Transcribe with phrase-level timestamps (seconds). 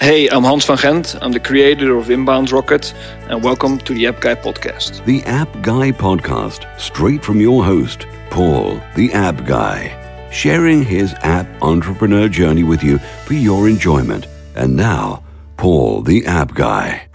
[0.00, 1.16] Hey, I'm Hans van Gent.
[1.20, 2.94] I'm the creator of Inbound Rocket,
[3.28, 5.04] and welcome to the App Guy podcast.
[5.04, 11.48] The App Guy podcast, straight from your host, Paul, the App Guy, sharing his app
[11.62, 14.28] entrepreneur journey with you for your enjoyment.
[14.54, 15.24] And now,
[15.56, 17.08] Paul, the App Guy.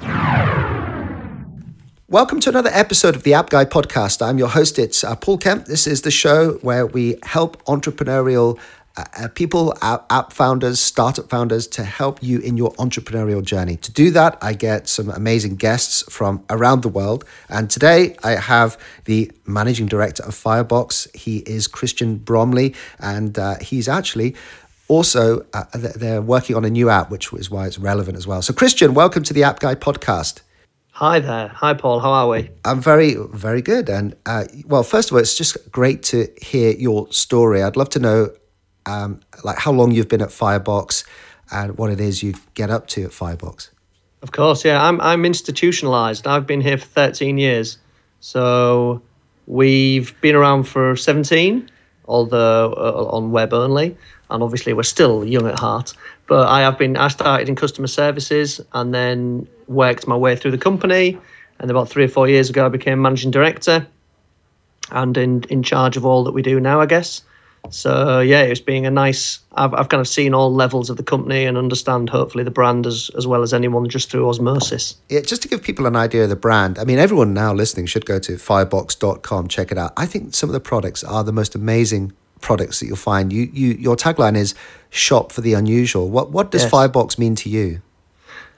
[2.09, 4.21] Welcome to another episode of the App Guy podcast.
[4.21, 5.67] I'm your host, it's uh, Paul Kemp.
[5.67, 8.59] This is the show where we help entrepreneurial
[8.95, 13.77] uh, people, app, app founders, startup founders to help you in your entrepreneurial journey.
[13.77, 17.25] To do that, I get some amazing guests from around the world.
[17.49, 21.07] And today I have the managing director of Firebox.
[21.13, 24.35] He is Kristian Bromley, and uh, he's actually
[24.87, 28.41] also uh, they're working on a new app, which is why it's relevant as well.
[28.41, 30.41] So, Kristian, welcome to the App Guy podcast.
[30.91, 31.47] Hi there.
[31.47, 31.99] Hi, Paul.
[31.99, 32.51] How are we?
[32.63, 33.89] I'm very, very good.
[33.89, 37.63] And uh, well, first of all, it's just great to hear your story.
[37.63, 38.29] I'd love to know
[38.85, 41.03] um, like how long you've been at Firebox
[41.51, 43.71] and what it is you get up to at Firebox.
[44.21, 44.83] Of course, yeah.
[44.83, 46.27] I'm I'm institutionalized.
[46.27, 47.77] I've been here for 13 years.
[48.21, 49.01] So
[49.47, 51.69] we've been around for 17,
[52.05, 53.97] although uh, on web only,
[54.29, 55.93] and obviously we're still young at heart.
[56.27, 56.95] But I have been.
[56.95, 61.19] I started in customer services and then worked my way through the company.
[61.59, 63.85] And about three or four years ago, I became managing director
[64.91, 67.21] and in in charge of all that we do now, I guess.
[67.69, 69.39] So yeah, it's being a nice.
[69.53, 72.85] I've I've kind of seen all levels of the company and understand hopefully the brand
[72.85, 74.95] as as well as anyone just through osmosis.
[75.09, 76.77] Yeah, just to give people an idea of the brand.
[76.77, 79.93] I mean, everyone now listening should go to firebox.com, check it out.
[79.95, 83.31] I think some of the products are the most amazing products that you'll find.
[83.31, 84.53] You you your tagline is
[84.89, 86.09] shop for the unusual.
[86.09, 86.71] What what does yes.
[86.71, 87.81] Firebox mean to you?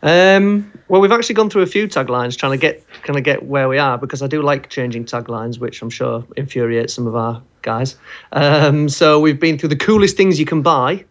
[0.02, 3.44] Um, well, we've actually gone through a few taglines trying to get kind of get
[3.44, 7.16] where we are because I do like changing taglines, which I'm sure infuriates some of
[7.16, 7.98] our guys.
[8.32, 11.04] Um, so we've been through the coolest things you can buy,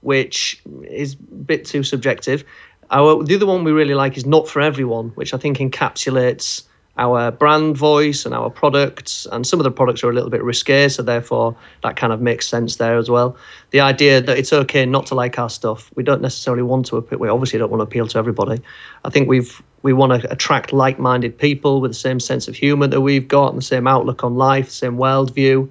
[0.00, 2.42] which is a bit too subjective.
[2.90, 6.64] Our the other one we really like is not for everyone, which I think encapsulates
[6.98, 9.26] our brand voice and our products.
[9.30, 11.54] And some of the products are a little bit risque, so therefore
[11.84, 13.36] that kind of makes sense there as well.
[13.70, 15.90] The idea that it's okay not to like our stuff.
[15.94, 17.06] We don't necessarily want to.
[17.18, 18.60] We obviously don't want to appeal to everybody.
[19.04, 22.88] I think we've we want to attract like-minded people with the same sense of humour
[22.88, 25.68] that we've got and the same outlook on life, same worldview,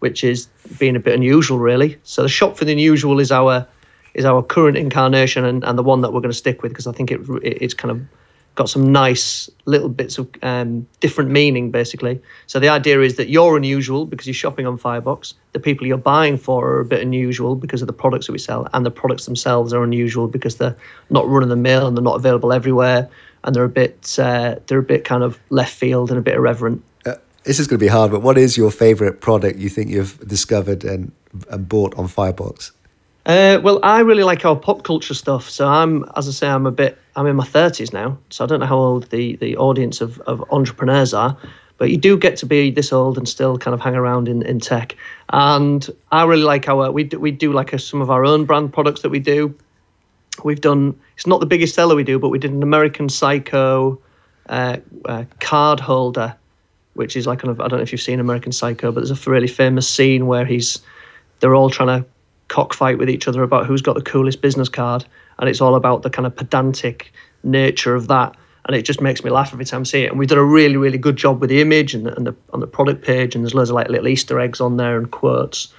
[0.00, 1.96] which is being a bit unusual, really.
[2.02, 3.66] So the shop for the unusual is our
[4.12, 6.88] is our current incarnation and, and the one that we're going to stick with because
[6.88, 8.00] I think it, it it's kind of
[8.56, 12.20] got some nice little bits of um, different meaning, basically.
[12.46, 15.34] So the idea is that you're unusual because you're shopping on Firebox.
[15.52, 18.38] The people you're buying for are a bit unusual because of the products that we
[18.38, 20.76] sell, and the products themselves are unusual because they're
[21.10, 23.08] not run of the mill and they're not available everywhere,
[23.44, 26.34] and they're a bit uh, they're a bit kind of left field and a bit
[26.34, 26.82] irreverent.
[27.44, 30.18] This is going to be hard, but what is your favorite product you think you've
[30.28, 31.10] discovered and,
[31.50, 32.72] and bought on Firebox?
[33.26, 35.48] Uh, well, I really like our pop culture stuff.
[35.48, 38.18] So I'm, as I say, I'm a bit, I'm in my thirties now.
[38.30, 41.36] So I don't know how old the the audience of, of entrepreneurs are,
[41.76, 44.42] but you do get to be this old and still kind of hang around in,
[44.42, 44.96] in tech.
[45.30, 48.44] And I really like our, we do, we do like a, some of our own
[48.44, 49.54] brand products that we do.
[50.44, 54.00] We've done, it's not the biggest seller we do, but we did an American Psycho
[54.48, 56.36] uh, uh, card holder,
[56.94, 59.26] which is like kind of, I don't know if you've seen American Psycho, but there's
[59.26, 60.80] a really famous scene where he's,
[61.40, 62.08] they're all trying to
[62.48, 65.04] cockfight with each other about who's got the coolest business card,
[65.38, 67.12] and it's all about the kind of pedantic
[67.42, 68.36] nature of that.
[68.66, 70.10] And it just makes me laugh every time I see it.
[70.10, 72.36] And we've done a really, really good job with the image and the, and the
[72.52, 75.10] on the product page, and there's loads of like little Easter eggs on there and
[75.10, 75.72] quotes.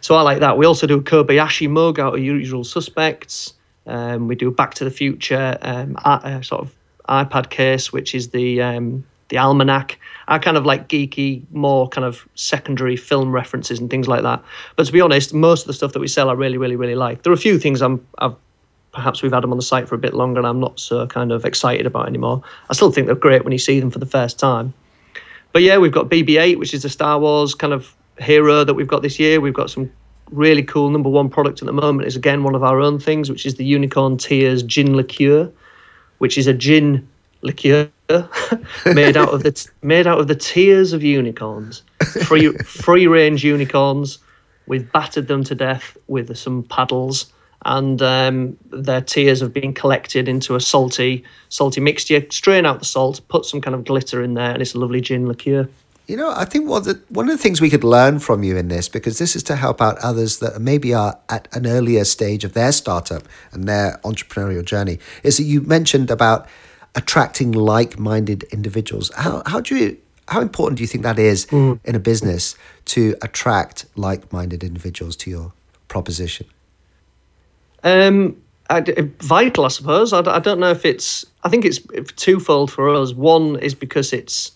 [0.00, 0.58] So I like that.
[0.58, 3.54] We also do a Kobayashi mug out of Usual Suspects.
[3.86, 6.74] Um, we do Back to the Future um, uh, sort of
[7.08, 9.98] iPad case, which is the um, the almanac.
[10.28, 14.42] I kind of like geeky, more kind of secondary film references and things like that.
[14.76, 16.94] But to be honest, most of the stuff that we sell, I really, really, really
[16.94, 17.22] like.
[17.22, 18.34] There are a few things I'm, I've
[18.92, 21.06] perhaps we've had them on the site for a bit longer and I'm not so
[21.06, 22.42] kind of excited about anymore.
[22.70, 24.72] I still think they're great when you see them for the first time.
[25.52, 28.88] But yeah, we've got BB-8, which is the Star Wars kind of hero that we've
[28.88, 29.40] got this year.
[29.40, 29.92] We've got some
[30.30, 32.08] really cool number one product at the moment.
[32.08, 35.50] Is again one of our own things, which is the Unicorn Tears Gin Liqueur,
[36.18, 37.06] which is a gin
[37.42, 37.90] liqueur
[38.86, 41.82] made out of the made out of the tears of unicorns,
[42.24, 44.18] free free range unicorns.
[44.66, 47.32] We've battered them to death with some paddles,
[47.64, 52.24] and um, their tears have been collected into a salty salty mixture.
[52.30, 55.00] Strain out the salt, put some kind of glitter in there, and it's a lovely
[55.00, 55.68] gin liqueur.
[56.06, 58.44] You know, I think one of, the, one of the things we could learn from
[58.44, 61.66] you in this, because this is to help out others that maybe are at an
[61.66, 66.46] earlier stage of their startup and their entrepreneurial journey, is that you mentioned about
[66.96, 69.10] attracting like-minded individuals.
[69.14, 69.96] How how do you
[70.28, 71.78] how important do you think that is mm.
[71.84, 72.56] in a business
[72.86, 75.52] to attract like-minded individuals to your
[75.86, 76.46] proposition?
[77.84, 78.36] Um,
[78.68, 78.82] I,
[79.20, 80.12] vital, I suppose.
[80.12, 81.24] I, I don't know if it's.
[81.44, 81.78] I think it's
[82.16, 83.12] twofold for us.
[83.12, 84.50] One is because it's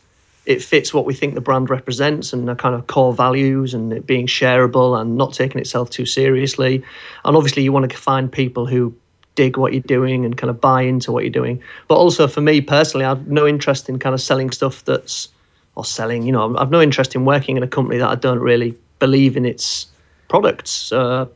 [0.47, 3.93] it fits what we think the brand represents and the kind of core values and
[3.93, 6.83] it being shareable and not taking itself too seriously.
[7.25, 8.95] And obviously, you want to find people who
[9.35, 11.63] dig what you're doing and kind of buy into what you're doing.
[11.89, 15.29] But also for me personally, I've no interest in kind of selling stuff that's
[15.77, 16.25] or selling.
[16.25, 19.37] You know, I've no interest in working in a company that I don't really believe
[19.37, 19.87] in its
[20.29, 20.93] products.
[20.93, 21.27] Uh,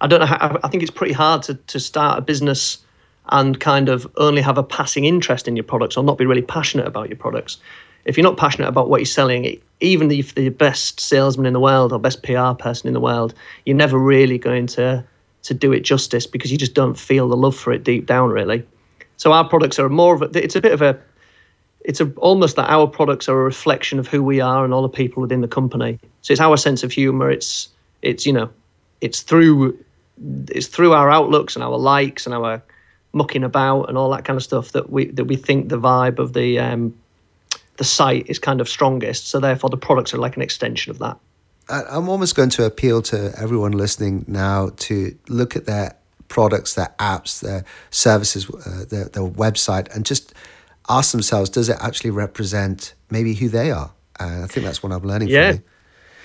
[0.00, 0.26] I don't know.
[0.26, 2.78] How, I think it's pretty hard to to start a business
[3.30, 6.42] and kind of only have a passing interest in your products or not be really
[6.42, 7.56] passionate about your products.
[8.04, 11.60] If you're not passionate about what you're selling, even if the best salesman in the
[11.60, 13.32] world or best PR person in the world,
[13.64, 15.02] you're never really going to
[15.44, 18.30] to do it justice because you just don't feel the love for it deep down,
[18.30, 18.66] really.
[19.16, 20.98] So our products are more of a, it's a bit of a,
[21.80, 24.82] it's a, almost that our products are a reflection of who we are and all
[24.82, 25.98] the people within the company.
[26.22, 27.30] So it's our sense of humor.
[27.30, 27.68] It's,
[28.02, 28.50] it's, you know,
[29.00, 29.78] it's through
[30.48, 32.62] it's through our outlooks and our likes and our
[33.12, 36.18] mucking about and all that kind of stuff that we that we think the vibe
[36.18, 36.94] of the um,
[37.76, 39.28] the site is kind of strongest.
[39.28, 41.18] So therefore, the products are like an extension of that.
[41.68, 45.96] I'm almost going to appeal to everyone listening now to look at their
[46.28, 50.34] products, their apps, their services, uh, their, their website, and just
[50.88, 53.90] ask themselves, does it actually represent maybe who they are?
[54.20, 55.52] Uh, I think that's what I'm learning yeah.
[55.52, 55.62] from you.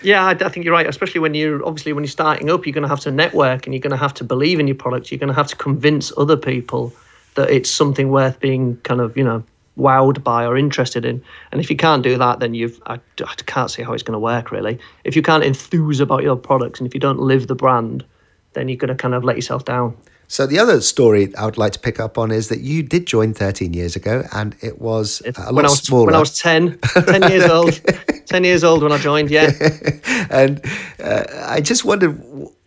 [0.02, 0.88] Yeah, I, I, think you're right.
[0.88, 3.74] Especially when you're obviously when you're starting up, you're going to have to network and
[3.74, 5.12] you're going to have to believe in your product.
[5.12, 6.94] You're going to have to convince other people
[7.36, 9.44] that it's something worth being kind of you know
[9.80, 11.24] wowed by or interested in.
[11.52, 14.14] And if you can't do that, then you've I, I can't see how it's going
[14.14, 14.78] to work really.
[15.04, 18.06] If you can't enthuse about your products and if you don't live the brand,
[18.54, 19.96] then you're going to kind of let yourself down.
[20.32, 23.08] So the other story I would like to pick up on is that you did
[23.08, 26.06] join 13 years ago, and it was a lot when I was, smaller.
[26.06, 27.82] When I was 10, 10 years old,
[28.28, 29.50] 10 years old when I joined, yeah.
[30.30, 30.64] and
[31.04, 32.12] uh, I just wondered,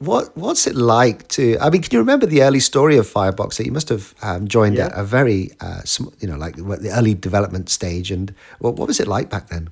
[0.01, 1.57] what what's it like to?
[1.61, 3.65] I mean, can you remember the early story of Fireboxer?
[3.65, 4.87] You must have um, joined yeah.
[4.87, 5.83] at a very, uh,
[6.19, 9.71] you know, like the early development stage, and what, what was it like back then?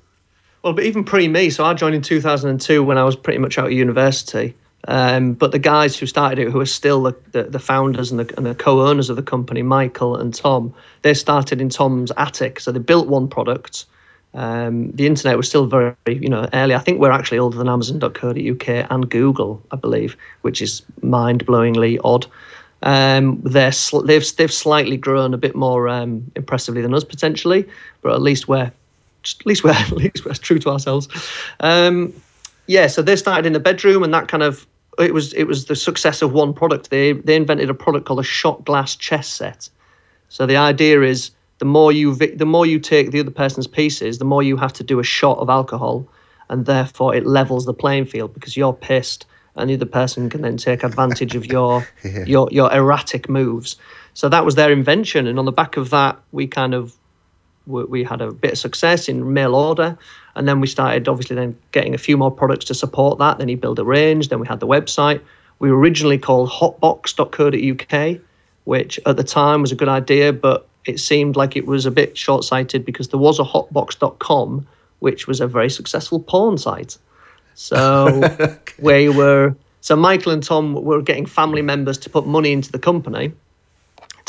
[0.63, 3.57] Well, but even pre me, so I joined in 2002 when I was pretty much
[3.57, 4.55] out of university.
[4.87, 8.19] Um, but the guys who started it, who are still the, the, the founders and
[8.19, 10.73] the, and the co-owners of the company, Michael and Tom,
[11.03, 12.59] they started in Tom's attic.
[12.59, 13.85] So they built one product.
[14.33, 16.73] Um, the internet was still very, you know, early.
[16.73, 22.25] I think we're actually older than Amazon.co.uk and Google, I believe, which is mind-blowingly odd.
[22.83, 27.67] Um, they're sl- they've they've slightly grown a bit more um, impressively than us potentially,
[28.01, 28.71] but at least we're
[29.23, 31.07] at least we're at least we're true to ourselves.
[31.59, 32.11] Um,
[32.67, 34.65] yeah, so they started in the bedroom, and that kind of
[34.99, 36.89] it was it was the success of one product.
[36.89, 39.69] They they invented a product called a shot glass chess set.
[40.29, 44.17] So the idea is the more you the more you take the other person's pieces,
[44.17, 46.07] the more you have to do a shot of alcohol,
[46.49, 50.41] and therefore it levels the playing field because you're pissed, and the other person can
[50.41, 52.25] then take advantage of your yeah.
[52.25, 53.77] your your erratic moves.
[54.13, 56.95] So that was their invention, and on the back of that, we kind of
[57.67, 59.97] we had a bit of success in mail order.
[60.35, 63.37] And then we started obviously then getting a few more products to support that.
[63.37, 64.29] Then he built a range.
[64.29, 65.21] Then we had the website.
[65.59, 68.21] We were originally called hotbox.co.uk
[68.63, 71.91] which at the time was a good idea but it seemed like it was a
[71.91, 74.67] bit short-sighted because there was a hotbox.com
[74.99, 76.97] which was a very successful porn site.
[77.55, 78.73] So okay.
[78.79, 82.79] we were so michael and tom were getting family members to put money into the
[82.79, 83.33] company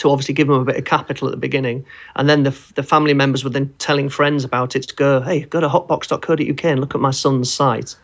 [0.03, 1.87] to obviously give them a bit of capital at the beginning.
[2.17, 5.43] And then the, the family members were then telling friends about it to go, hey,
[5.43, 7.95] go to hotbox.co.uk and look at my son's site.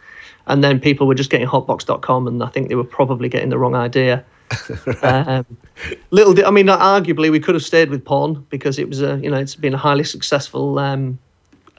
[0.46, 3.58] And then people were just getting hotbox.com, and I think they were probably getting the
[3.58, 4.24] wrong idea.
[5.02, 5.44] um,
[6.10, 9.18] little, di- I mean, arguably we could have stayed with porn because it was a,
[9.18, 11.18] you know, it's been a highly successful um,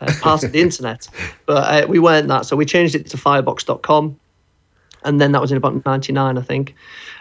[0.02, 1.08] uh, part of the internet,
[1.46, 2.46] but uh, we weren't that.
[2.46, 4.20] So we changed it to firebox.com
[5.04, 6.76] and then that was in about 99 i think.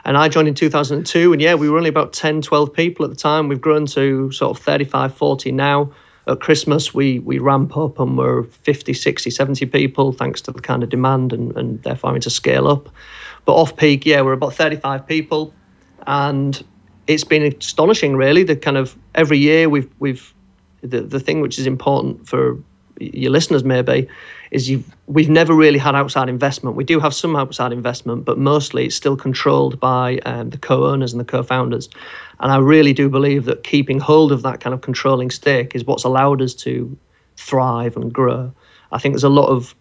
[0.05, 3.11] And i joined in 2002 and yeah we were only about 10 12 people at
[3.11, 3.49] the time.
[3.49, 5.93] We've grown to sort of 35 40 now.
[6.27, 10.61] At christmas we we ramp up and we're 50 60 70 people thanks to the
[10.61, 12.89] kind of demand and, and therefore having to scale up.
[13.45, 15.55] But off peak yeah we're about 35 people.
[16.07, 16.63] And
[17.07, 20.33] it's been astonishing really the kind of every year we've we've
[20.83, 22.59] the, the thing which is important for
[23.01, 24.09] your listeners maybe
[24.51, 26.77] is you we've never really had outside investment.
[26.77, 31.13] We do have some outside investment, but mostly it's still controlled by um, the co-owners
[31.13, 31.89] and the co-founders.
[32.41, 35.85] And I really do believe that keeping hold of that kind of controlling stake is
[35.85, 36.97] what's allowed us to
[37.37, 38.53] thrive and grow.
[38.93, 39.75] I think there's a lot of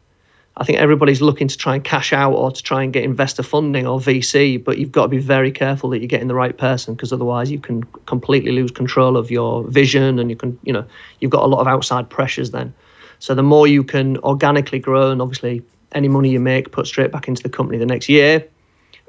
[0.60, 3.44] I think everybody's looking to try and cash out or to try and get investor
[3.44, 6.58] funding or VC, but you've got to be very careful that you're getting the right
[6.58, 10.74] person because otherwise you can completely lose control of your vision and you can, you
[10.74, 10.84] know,
[11.20, 12.74] you've got a lot of outside pressures then.
[13.20, 17.12] So the more you can organically grow, and obviously any money you make put straight
[17.12, 18.46] back into the company the next year.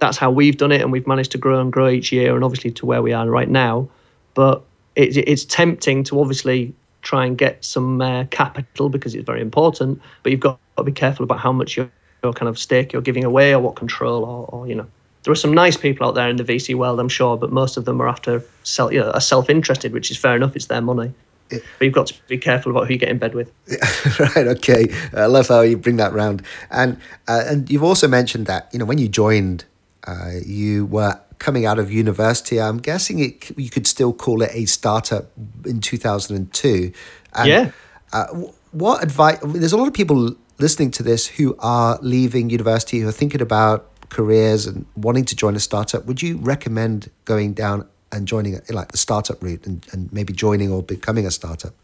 [0.01, 2.45] that's how we've done it, and we've managed to grow and grow each year, and
[2.45, 3.89] obviously to where we are right now.
[4.35, 4.63] But
[4.95, 10.01] it, it's tempting to obviously try and get some uh, capital because it's very important,
[10.23, 11.91] but you've got to be careful about how much your,
[12.23, 14.87] your kind of stake you're giving away or what control or, or you know
[15.29, 17.77] there are some nice people out there in the VC world, I'm sure, but most
[17.77, 20.57] of them are after self, you know, are self-interested, which is fair enough.
[20.57, 21.13] It's their money.
[21.49, 23.53] But you've got to be careful about who you get in bed with.
[24.21, 24.47] right.
[24.49, 24.87] Okay.
[25.15, 28.79] I love how you bring that round, and uh, and you've also mentioned that you
[28.79, 29.65] know when you joined,
[30.07, 32.61] uh, you were coming out of university.
[32.61, 35.31] I'm guessing it you could still call it a startup
[35.65, 36.93] in 2002.
[37.35, 37.71] And, yeah.
[38.13, 38.27] Uh,
[38.73, 39.39] what advice?
[39.43, 43.41] There's a lot of people listening to this who are leaving university who are thinking
[43.41, 46.07] about careers and wanting to join a startup.
[46.07, 50.71] Would you recommend going down and joining like the startup route and, and maybe joining
[50.71, 51.75] or becoming a startup?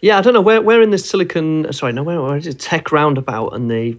[0.00, 1.72] Yeah, I don't know where where in the Silicon.
[1.72, 2.58] Sorry, no, where, where is it?
[2.58, 3.96] Tech Roundabout and the.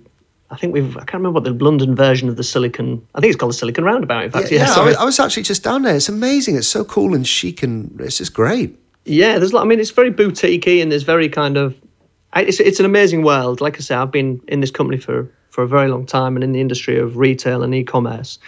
[0.52, 0.96] I think we've.
[0.98, 3.06] I can't remember what the London version of the Silicon.
[3.16, 4.26] I think it's called the Silicon Roundabout.
[4.26, 4.76] In fact, yeah, yeah.
[4.76, 4.82] yeah.
[4.82, 5.96] I, was, I was actually just down there.
[5.96, 6.58] It's amazing.
[6.58, 8.78] It's so cool and chic, and it's just great.
[9.06, 9.54] Yeah, there's.
[9.54, 11.76] I mean, it's very boutiquey and there's very kind of.
[12.36, 13.62] It's it's an amazing world.
[13.62, 16.44] Like I say, I've been in this company for for a very long time and
[16.44, 18.40] in the industry of retail and e-commerce.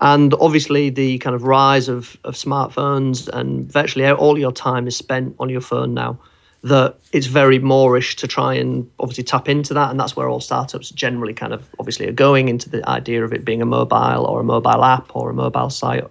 [0.00, 4.96] And obviously, the kind of rise of, of smartphones and virtually all your time is
[4.96, 6.18] spent on your phone now.
[6.62, 10.40] That it's very moreish to try and obviously tap into that, and that's where all
[10.40, 14.26] startups generally kind of obviously are going into the idea of it being a mobile
[14.26, 16.04] or a mobile app or a mobile site,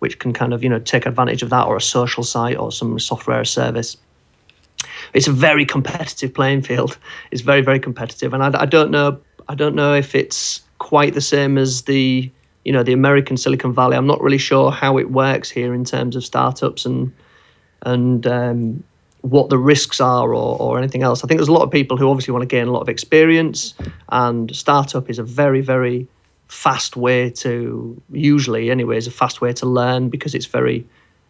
[0.00, 2.72] which can kind of you know take advantage of that, or a social site or
[2.72, 3.96] some software service.
[5.12, 6.98] It's a very competitive playing field.
[7.30, 11.14] It's very very competitive, and I, I don't know I don't know if it's quite
[11.14, 12.32] the same as the
[12.64, 13.96] you know the American Silicon Valley.
[13.96, 17.12] I'm not really sure how it works here in terms of startups and
[17.82, 18.84] and um,
[19.20, 21.22] what the risks are or, or anything else.
[21.22, 22.88] I think there's a lot of people who obviously want to gain a lot of
[22.88, 23.74] experience,
[24.08, 26.08] and startup is a very very
[26.48, 30.86] fast way to usually anyway is a fast way to learn because it's very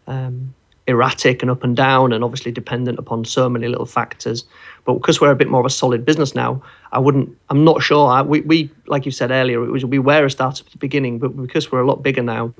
[0.07, 0.53] um,
[0.87, 4.45] erratic and up and down and obviously dependent upon so many little factors.
[4.85, 6.61] But because we're a bit more of a solid business now,
[6.91, 8.07] I wouldn't, I'm not sure.
[8.07, 10.77] I, we, we, like you said earlier, it was, we were a startup at the
[10.77, 12.53] beginning, but because we're a lot bigger now,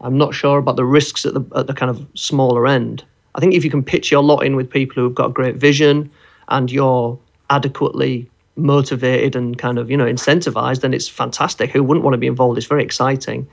[0.00, 3.04] I'm not sure about the risks at the, at the kind of smaller end.
[3.34, 5.56] I think if you can pitch your lot in with people who've got a great
[5.56, 6.10] vision
[6.48, 7.18] and you're
[7.50, 11.70] adequately motivated and kind of, you know, incentivized, then it's fantastic.
[11.70, 12.58] Who wouldn't want to be involved?
[12.58, 13.46] It's very exciting.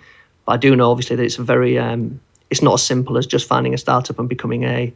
[0.46, 2.20] But I do know, obviously, that it's a very, um,
[2.50, 4.94] it's not as simple as just finding a startup and becoming a,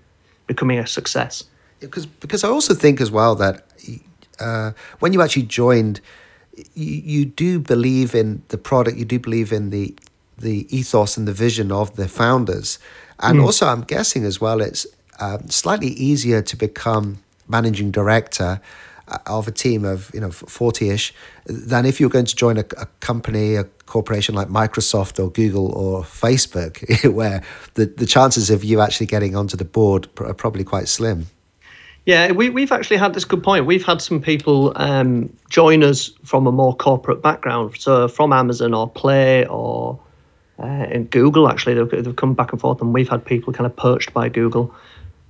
[0.48, 1.44] becoming a success
[1.82, 3.66] because because I also think as well that
[4.40, 6.00] uh, when you actually joined,
[6.74, 9.94] you, you do believe in the product, you do believe in the
[10.38, 12.80] the ethos and the vision of the founders,
[13.20, 13.44] and mm.
[13.44, 14.88] also I'm guessing as well it's
[15.20, 17.18] uh, slightly easier to become
[17.48, 18.62] managing director
[19.26, 21.12] of a team of you know 40ish
[21.46, 25.72] than if you're going to join a, a, company a corporation like Microsoft or Google
[25.74, 30.64] or Facebook where the, the chances of you actually getting onto the board are probably
[30.64, 31.28] quite slim
[32.06, 33.68] yeah, we, we've actually had this good point.
[33.68, 37.78] We've had some people um, join us from a more corporate background.
[37.78, 40.00] So from Amazon or Play or
[40.58, 43.76] uh, Google, actually, they've, they've come back and forth, and we've had people kind of
[43.76, 44.74] poached by Google.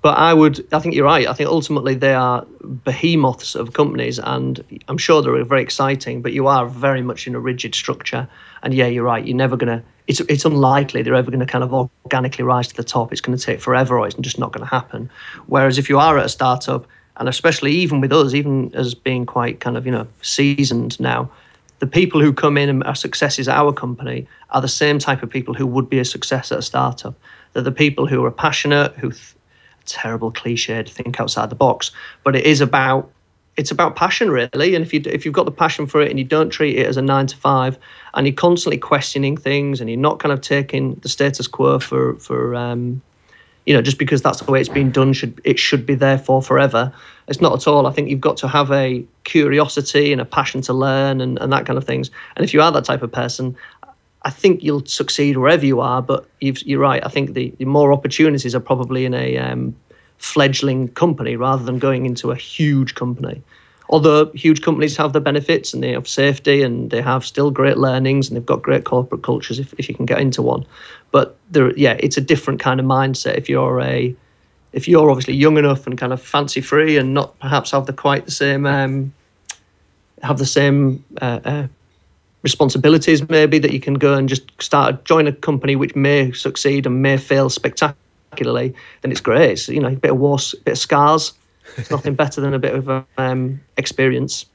[0.01, 1.27] But I would, I think you're right.
[1.27, 2.43] I think ultimately they are
[2.83, 6.23] behemoths of companies, and I'm sure they're very exciting.
[6.23, 8.27] But you are very much in a rigid structure,
[8.63, 9.25] and yeah, you're right.
[9.25, 9.83] You're never gonna.
[10.07, 11.71] It's it's unlikely they're ever going to kind of
[12.03, 13.11] organically rise to the top.
[13.11, 15.09] It's going to take forever, or it's just not going to happen.
[15.45, 19.27] Whereas if you are at a startup, and especially even with us, even as being
[19.27, 21.29] quite kind of you know seasoned now,
[21.77, 25.21] the people who come in and are successes at our company are the same type
[25.21, 27.13] of people who would be a success at a startup.
[27.53, 29.11] They're the people who are passionate, who
[29.85, 31.91] terrible cliche to think outside the box,
[32.23, 33.09] but it is about
[33.57, 34.75] it's about passion really.
[34.75, 36.87] And if you if you've got the passion for it and you don't treat it
[36.87, 37.77] as a nine to five,
[38.13, 42.15] and you're constantly questioning things and you're not kind of taking the status quo for
[42.15, 43.01] for um,
[43.65, 46.17] you know just because that's the way it's been done should it should be there
[46.17, 46.93] for forever.
[47.27, 47.87] It's not at all.
[47.87, 51.53] I think you've got to have a curiosity and a passion to learn and, and
[51.53, 52.11] that kind of things.
[52.35, 53.55] And if you are that type of person,
[54.23, 56.01] I think you'll succeed wherever you are.
[56.01, 57.05] But you are right.
[57.05, 59.75] I think the, the, more opportunities are probably in a um,
[60.17, 63.41] fledgling company rather than going into a huge company.
[63.89, 67.77] Although huge companies have the benefits and they have safety and they have still great
[67.77, 70.65] learnings and they've got great corporate cultures if, if you can get into one.
[71.11, 74.15] But there, yeah, it's a different kind of mindset if you're a
[74.71, 77.91] if you're obviously young enough and kind of fancy free and not perhaps have the
[77.91, 79.13] quite the same um,
[80.23, 81.67] have the same uh, uh,
[82.43, 86.85] responsibilities maybe that you can go and just start join a company which may succeed
[86.85, 88.01] and may fail spectacularly
[88.39, 89.51] then it's great.
[89.51, 91.33] It's you know a bit of war a bit of scars.
[91.77, 94.45] It's nothing better than a bit of um, experience.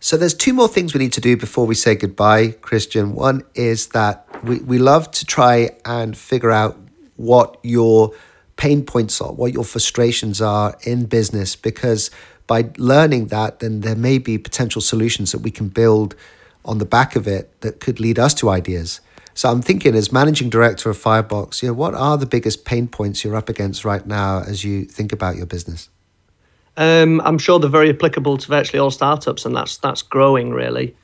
[0.00, 3.12] So there's two more things we need to do before we say goodbye, Kristian.
[3.12, 6.78] One is that we, we love to try and figure out
[7.16, 8.12] what your
[8.56, 12.10] pain points are, what your frustrations are in business, because
[12.46, 16.14] by learning that, then there may be potential solutions that we can build
[16.64, 19.00] on the back of it that could lead us to ideas.
[19.34, 22.88] So I'm thinking, as managing director of Firebox, you know, what are the biggest pain
[22.88, 25.88] points you're up against right now as you think about your business?
[26.76, 30.96] Um, I'm sure they're very applicable to virtually all startups, and that's that's growing really.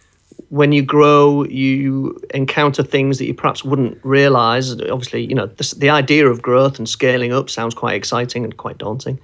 [0.48, 4.72] When you grow, you encounter things that you perhaps wouldn't realize.
[4.72, 8.56] Obviously, you know the, the idea of growth and scaling up sounds quite exciting and
[8.56, 9.20] quite daunting,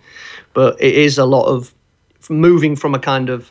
[0.53, 1.75] but it is a lot of
[2.29, 3.51] moving from a kind of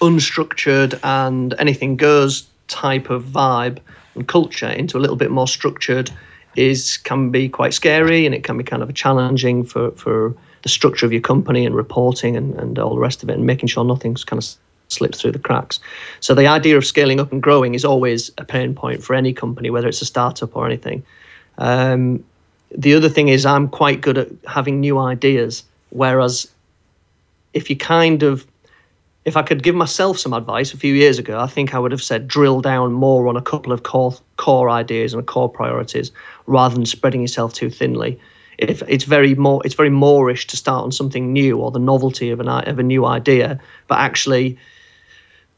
[0.00, 3.78] unstructured and anything goes type of vibe
[4.14, 6.10] and culture into a little bit more structured
[6.56, 10.68] is can be quite scary and it can be kind of challenging for for the
[10.68, 13.68] structure of your company and reporting and, and all the rest of it and making
[13.68, 14.48] sure nothing's kind of
[14.88, 15.78] slips through the cracks.
[16.20, 19.32] So the idea of scaling up and growing is always a pain point for any
[19.32, 21.02] company, whether it's a startup or anything.
[21.58, 22.24] Um,
[22.70, 26.50] the other thing is I'm quite good at having new ideas, whereas
[27.52, 28.46] if you kind of
[29.24, 31.92] if I could give myself some advice a few years ago, I think I would
[31.92, 36.12] have said drill down more on a couple of core core ideas and core priorities
[36.46, 38.18] rather than spreading yourself too thinly.
[38.58, 42.30] If it's very more it's very moreish to start on something new or the novelty
[42.30, 44.58] of an of a new idea but actually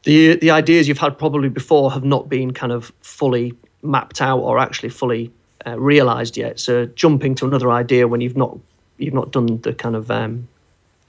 [0.03, 4.39] the the ideas you've had probably before have not been kind of fully mapped out
[4.39, 5.31] or actually fully
[5.65, 6.59] uh, realized yet.
[6.59, 8.57] So jumping to another idea when you've not
[8.97, 10.47] you've not done the kind of um,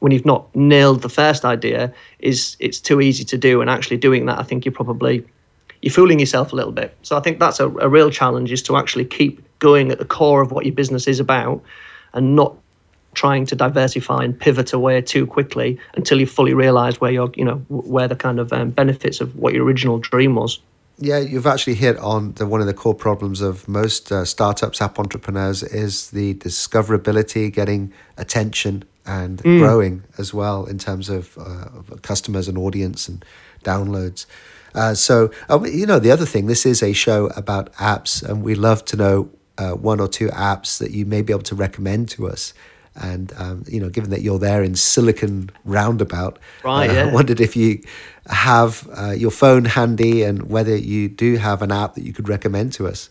[0.00, 3.60] when you've not nailed the first idea is it's too easy to do.
[3.60, 5.24] And actually doing that i think you're probably
[5.82, 6.96] you're fooling yourself a little bit.
[7.02, 10.04] So i think that's a, a real challenge is to actually keep going at the
[10.04, 11.62] core of what your business is about
[12.12, 12.56] and not
[13.14, 17.44] trying to diversify and pivot away too quickly until you fully realize where you're you
[17.44, 20.60] know where the kind of um, benefits of what your original dream was.
[20.98, 24.80] Yeah you've actually hit on the, one of the core problems of most uh, startups
[24.80, 29.58] app entrepreneurs is the discoverability getting attention and mm.
[29.58, 33.24] growing as well in terms of uh, customers and audience and
[33.64, 34.26] downloads
[34.74, 38.44] uh, so um, you know the other thing this is a show about apps and
[38.44, 41.54] we love to know uh, one or two apps that you may be able to
[41.54, 42.54] recommend to us.
[42.94, 46.90] And um, you know, given that you're there in Silicon Roundabout, right?
[46.90, 47.06] Uh, yeah.
[47.06, 47.82] I wondered if you
[48.26, 52.28] have uh, your phone handy and whether you do have an app that you could
[52.28, 53.10] recommend to us.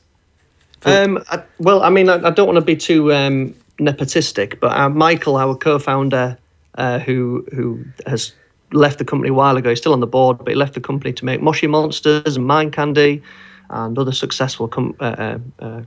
[0.84, 4.76] Um, I, well, I mean, I, I, don't want to be too um, nepotistic, but
[4.78, 6.38] uh, Michael, our co-founder,
[6.78, 8.34] uh, who who has
[8.72, 10.82] left the company a while ago, he's still on the board, but he left the
[10.82, 13.22] company to make Moshi Monsters and Mind Candy
[13.70, 15.82] and other successful com- uh, uh,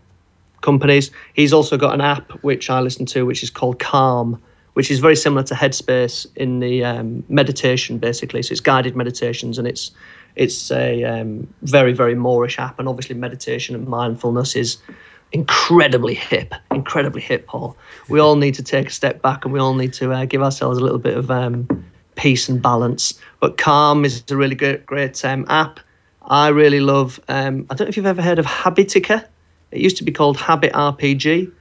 [0.61, 1.11] companies.
[1.35, 4.41] He's also got an app which I listen to, which is called Calm,
[4.75, 8.43] which is very similar to Headspace in the um, meditation, basically.
[8.43, 9.91] So it's guided meditations, and it's
[10.37, 12.79] it's a um, very very moreish app.
[12.79, 14.79] And obviously, meditation and mindfulness is
[15.33, 17.47] incredibly hip, incredibly hip.
[17.47, 17.77] Paul,
[18.09, 20.43] we all need to take a step back, and we all need to uh, give
[20.43, 21.69] ourselves a little bit of um,
[22.17, 23.19] peace and balance.
[23.41, 25.81] But Calm is a really great great um, app.
[26.23, 27.21] I really love.
[27.29, 29.25] Um, I don't know if you've ever heard of Habitica.
[29.71, 31.53] It used to be called Habit RPG,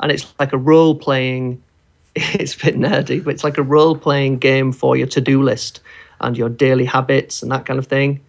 [0.00, 1.62] and it's like a role playing.
[2.16, 5.42] It's a bit nerdy, but it's like a role playing game for your to do
[5.42, 5.80] list
[6.20, 8.20] and your daily habits and that kind of thing.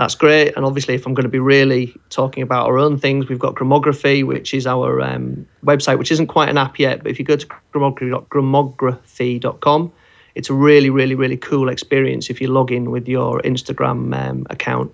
[0.00, 0.56] That's great.
[0.56, 3.54] And obviously, if I'm going to be really talking about our own things, we've got
[3.54, 7.02] Gramography, which is our um, website, which isn't quite an app yet.
[7.02, 9.92] But if you go to gramography.com,
[10.36, 14.46] it's a really, really, really cool experience if you log in with your Instagram um,
[14.48, 14.90] account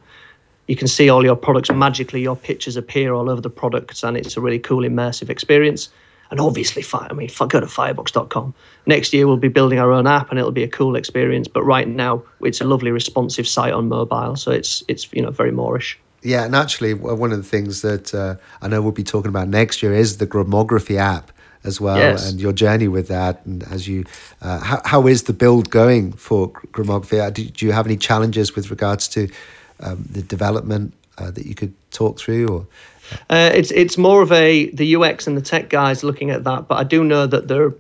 [0.67, 2.21] you can see all your products magically.
[2.21, 5.91] Your pictures appear all over the products, and it's a really cool immersive experience.
[6.31, 8.55] And obviously, I mean, go to firebox.com.
[8.87, 11.49] Next year, we'll be building our own app, and it'll be a cool experience.
[11.49, 15.31] But right now, it's a lovely, responsive site on mobile, so it's it's you know
[15.31, 15.97] very moreish.
[16.23, 19.49] Yeah, and actually, one of the things that uh, I know we'll be talking about
[19.49, 21.31] next year is the Gramography app
[21.63, 22.31] as well, yes.
[22.31, 23.45] and your journey with that.
[23.45, 24.05] And as you,
[24.41, 27.21] uh, how, how is the build going for Gramography?
[27.21, 29.29] Uh, do, do you have any challenges with regards to
[29.81, 32.67] um, the development uh, that you could talk through or
[33.31, 36.69] uh, it's it's more of a the UX and the tech guys looking at that,
[36.69, 37.73] but I do know that they're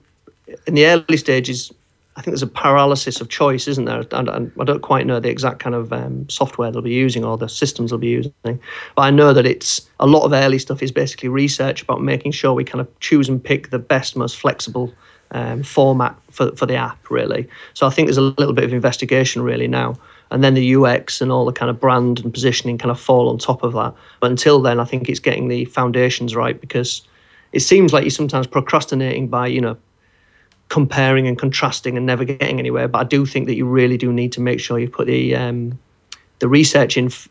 [0.66, 1.72] in the early stages.
[2.18, 4.02] I think there's a paralysis of choice, isn't there?
[4.12, 7.26] And, and I don't quite know the exact kind of um, software they'll be using
[7.26, 10.58] or the systems they'll be using, but I know that it's a lot of early
[10.58, 14.16] stuff is basically research about making sure we kind of choose and pick the best,
[14.16, 14.94] most flexible
[15.32, 17.48] um, format for for the app, really.
[17.74, 19.96] So I think there's a little bit of investigation really now
[20.36, 23.30] and then the UX and all the kind of brand and positioning kind of fall
[23.30, 23.94] on top of that.
[24.20, 27.00] But until then, I think it's getting the foundations right because
[27.52, 29.78] it seems like you're sometimes procrastinating by, you know,
[30.68, 32.86] comparing and contrasting and never getting anywhere.
[32.86, 35.34] But I do think that you really do need to make sure you put the
[35.34, 35.78] um,
[36.40, 37.30] the research in f-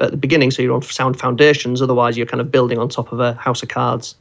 [0.00, 1.82] at the beginning, so you're on sound foundations.
[1.82, 4.14] Otherwise, you're kind of building on top of a house of cards.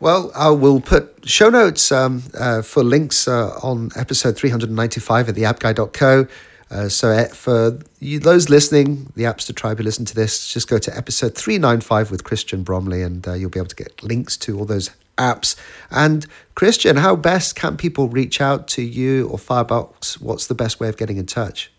[0.00, 5.34] Well, I will put show notes um, uh, for links uh, on episode 395 at
[5.36, 6.26] theappguy.co.
[6.70, 10.52] Uh, so uh, for you, those listening, the apps to try to listen to this,
[10.52, 14.02] just go to episode 395 with Kristian Bromley and uh, you'll be able to get
[14.02, 15.56] links to all those apps.
[15.90, 20.20] And Kristian, how best can people reach out to you or Firebox?
[20.20, 21.72] What's the best way of getting in touch?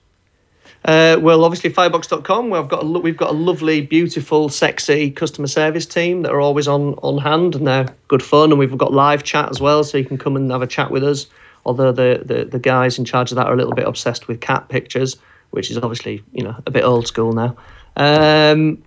[0.84, 2.49] Uh, well, obviously, firebox.com.
[2.49, 6.67] We've got a we've got a lovely, beautiful, sexy customer service team that are always
[6.67, 8.51] on on hand, and they're good fun.
[8.51, 10.89] And we've got live chat as well, so you can come and have a chat
[10.89, 11.27] with us.
[11.65, 14.41] Although the the, the guys in charge of that are a little bit obsessed with
[14.41, 15.17] cat pictures,
[15.52, 17.56] which is obviously you know a bit old school now.
[17.95, 18.84] Um,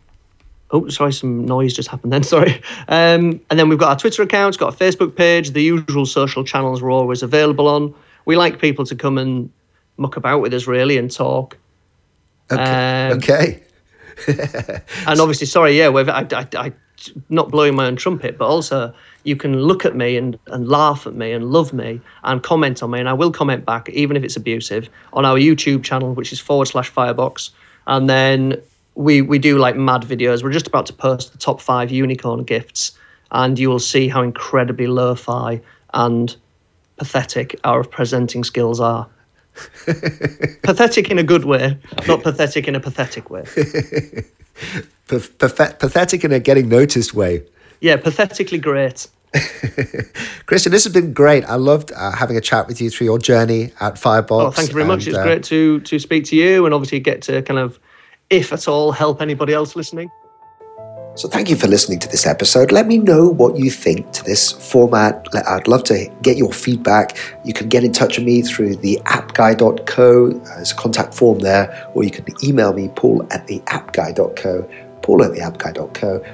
[0.71, 2.23] oh, sorry, some noise just happened then.
[2.35, 2.63] Sorry.
[2.89, 6.45] Um, and then we've got our Twitter account, got a Facebook page, the usual social
[6.45, 7.95] channels we're always available on.
[8.25, 9.51] We like people to come and
[9.97, 11.57] muck about with us really and talk.
[12.51, 13.09] Okay.
[13.11, 13.63] Um, okay.
[15.07, 16.73] and obviously, sorry, yeah, I, I, I,
[17.29, 21.07] not blowing my own trumpet, but also you can look at me and, and laugh
[21.07, 24.17] at me and love me and comment on me, and I will comment back, even
[24.17, 27.51] if it's abusive, on our YouTube channel, which is forward slash firebox.
[27.87, 28.61] And then
[28.95, 30.43] we, we do like mad videos.
[30.43, 32.97] We're just about to post the top five unicorn gifts,
[33.31, 35.61] and you will see how incredibly lo fi
[35.95, 36.37] and
[36.97, 39.09] pathetic our presenting skills are.
[40.63, 43.45] pathetic in a good way, not pathetic in a pathetic way.
[45.07, 47.43] pathetic in a getting noticed way.
[47.81, 49.07] Yeah, pathetically great.
[50.47, 51.45] Kristian, this has been great.
[51.45, 54.45] I loved uh, having a chat with you through your journey at Firebox.
[54.45, 55.09] Oh, thank you very much.
[55.09, 57.81] it's uh, great to to speak to you and obviously get to kind of,
[58.31, 60.09] if at all, help anybody else listening.
[61.17, 62.71] So, thank you for listening to this episode.
[62.71, 65.27] Let me know what you think to this format.
[65.49, 67.17] I'd love to get your feedback.
[67.45, 70.31] You can get in touch with me through the appguy.co.
[70.31, 74.69] There's a contact form there, or you can email me, paul at the appguy.co,
[75.03, 76.25] paul at the appguy.co,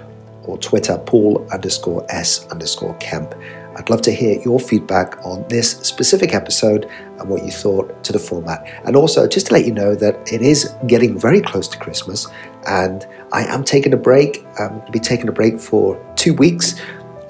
[0.50, 3.34] or Twitter, paul underscore s underscore kemp.
[3.76, 8.12] I'd love to hear your feedback on this specific episode and what you thought to
[8.12, 8.66] the format.
[8.84, 12.26] And also, just to let you know that it is getting very close to Christmas,
[12.66, 14.44] and I am taking a break.
[14.58, 16.74] I'm going to be taking a break for two weeks.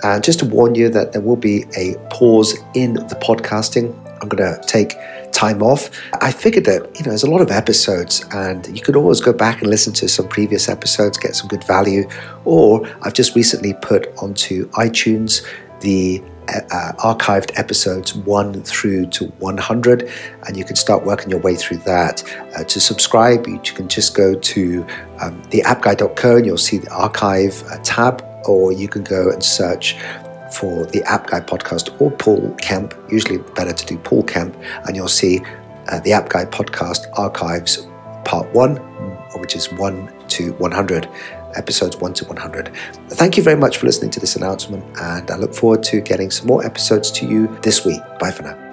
[0.02, 3.94] And just to warn you that there will be a pause in the podcasting.
[4.20, 4.94] I'm going to take
[5.33, 5.90] time off.
[6.20, 9.33] I figured that, you know, there's a lot of episodes and you could always go
[9.33, 12.09] back and listen to some previous episodes, get some good value.
[12.44, 15.46] Or I've just recently put onto iTunes
[15.80, 20.11] the uh, archived episodes 1 through to 100
[20.46, 22.24] and you can start working your way through that
[22.56, 24.85] uh, to subscribe you can just go to
[25.20, 29.96] um, theappguy.co and you'll see the archive uh, tab or you can go and search
[30.52, 34.96] for the app guy podcast or paul kemp usually better to do paul kemp and
[34.96, 35.40] you'll see
[35.88, 37.86] uh, the app guy podcast archives
[38.24, 38.76] part 1
[39.36, 41.08] which is 1 to 100
[41.56, 42.70] episodes 1 to 100.
[43.08, 46.30] Thank you very much for listening to this announcement, and I look forward to getting
[46.30, 48.00] some more episodes to you this week.
[48.18, 48.69] Bye for now.